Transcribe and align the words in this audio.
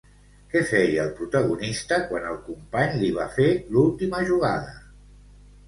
Què 0.53 0.61
feia 0.69 1.03
el 1.03 1.11
protagonista 1.19 1.99
quan 2.07 2.25
el 2.31 2.41
company 2.49 2.97
li 3.03 3.13
va 3.21 3.29
fer 3.39 3.49
l'última 3.77 4.25
jugada? 4.33 4.77